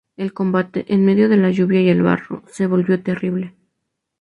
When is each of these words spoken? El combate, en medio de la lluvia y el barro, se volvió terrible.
El 0.17 0.33
combate, 0.33 0.83
en 0.87 1.05
medio 1.05 1.29
de 1.29 1.37
la 1.37 1.51
lluvia 1.51 1.79
y 1.79 1.89
el 1.89 2.01
barro, 2.01 2.41
se 2.47 2.65
volvió 2.65 3.03
terrible. 3.03 3.53